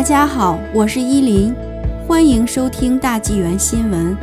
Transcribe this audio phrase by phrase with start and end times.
[0.00, 1.54] 大家好，我是依林，
[2.08, 4.16] 欢迎收听大纪元新闻。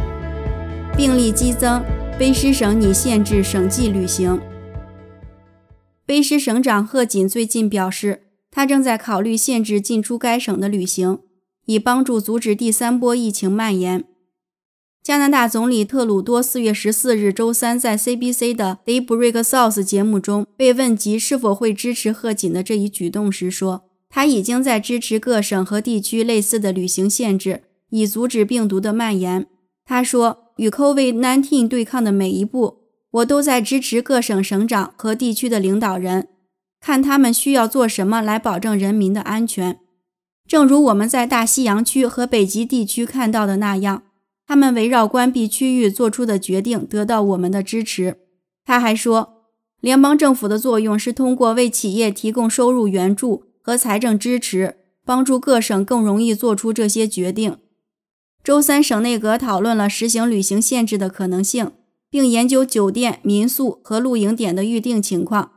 [0.97, 1.83] 病例激增，
[2.19, 4.41] 卑诗省拟限制省际旅行。
[6.07, 11.19] 卑诗省长贺锦最近表示，他正在考虑限制进出该省的旅行，
[11.67, 14.03] 以帮助阻止第三波疫情蔓延。
[15.03, 23.86] 加拿大总理特鲁多四月十四日周三在 CBC 的 Day Break South 节目中被问及是否会支持贺锦的这一举动时说。
[24.09, 29.45] 他已经在支持各省和地区类似的旅行限制，以阻止病毒的蔓延。
[29.85, 32.79] 他说：“与 COVID-19 对抗的每一步，
[33.11, 36.27] 我都在支持各省省长和地区的领导人，
[36.81, 39.79] 看他们需要做什么来保证人民的安全。
[40.47, 44.03] 正如我们在大西洋区和北极地区看到的那样，
[44.47, 48.17] 他们围绕关闭区域做出的决定得到我们的支持。”
[48.65, 49.43] 他还说
[49.79, 57.57] ：“联邦政府的作用是通过为企业提供收入援助。”和财政支持，帮助各省更容易做出这些决定。
[58.41, 61.73] 周三，省内阁讨论了实行旅行限制的可能性，
[62.09, 65.51] 并研究酒店、民宿和露营点的预订情况。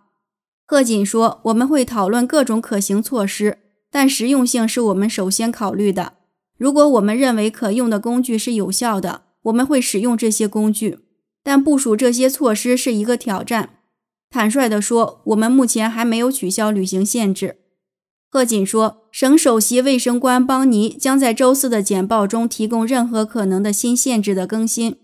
[0.67, 3.59] 贺锦说：“我们会讨论各种可行措施，
[3.93, 6.15] 但实用性是我们首先考虑的。
[6.59, 10.99] 如果我们认为可用的工具是有效的，我们会使用这些工具。
[11.45, 13.79] 但部署这些措施是一个挑战。
[14.29, 17.59] 坦率地说，我们目前还没有取消旅行限制。”
[18.33, 24.99] 贺锦说，省首席卫生官邦尼将在周四的简报中提供任何可能的新限制的更新，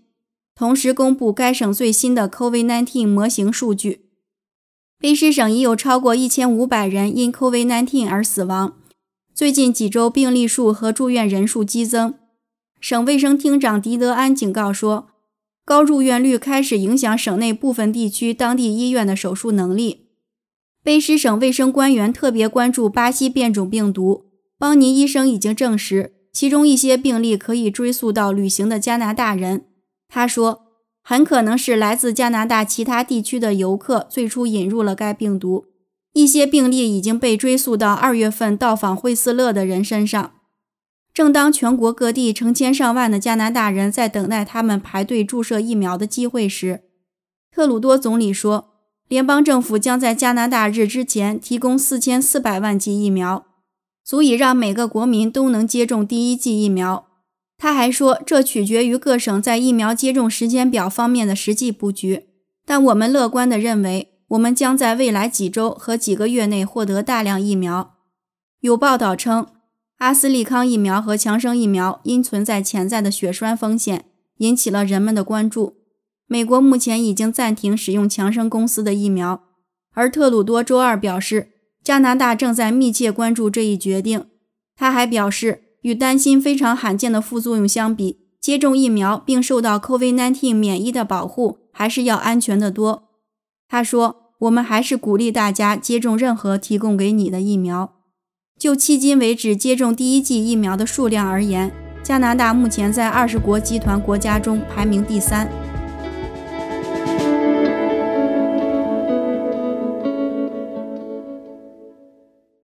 [0.55, 4.05] 同时公布该省最新的 COVID-19 模型数据。
[4.97, 8.77] 卑诗省已有超过一千五百人因 COVID-19 而死亡。
[9.35, 12.13] 最近几周病例数和住院人数激增。
[12.79, 15.09] 省卫生厅长迪德安警告说，
[15.65, 20.06] 高入院率开始影响省内部分地区当地医院的手术能力。
[20.87, 24.27] 卑诗省卫生官员特别关注巴西变种病毒。
[24.57, 29.65] 邦尼医生已经证实，其中一些病例可以追溯到旅行的加拿大人。
[30.07, 30.61] 他说，
[31.03, 35.65] 很可能是来自加拿大其他地区的游客最初引入了该病毒。
[36.13, 40.35] 一些病例已经被追溯到二月份到访惠斯勒的人身上。
[41.13, 46.83] 正当全国各地成千上万的加拿大人在等待他们排队注射疫苗的机会时，
[47.53, 48.75] 特鲁多总理说。
[49.07, 53.45] 联邦政府将在加拿大日之前提供四千四百万剂疫苗，
[54.03, 57.05] 足以让每个国民都能接种第一剂疫苗。
[57.57, 62.25] 他还说，这取决于各省在疫苗接种时间表方面的实际布局。
[62.65, 67.95] 但我们乐观地认为，我们将在未来几周和几个月内获得大量疫苗。
[68.59, 69.47] 有报道称，
[69.99, 74.03] 阿斯利康疫苗和强生疫苗因存在潜在的血栓风险，
[74.39, 75.76] 引起了人们的关注。
[76.27, 79.43] 美国目前已经暂停使用强生公司的疫苗，
[79.93, 81.51] 而特鲁多周二表示，
[81.81, 84.25] 加拿大正在密切关注这一决定。
[84.75, 93.03] 他还表示，与担心非常罕见的副作用相比，接种疫苗并受到 COVID-19 免疫的保护还是要安全得多。
[93.69, 97.93] 他说：“我们还是鼓励大家接种任何提供给你的疫苗。”
[98.59, 101.71] 就迄今为止接种第一剂疫苗的数量而言，
[102.03, 105.49] 加拿大目前在二十国集团国家中排名第三。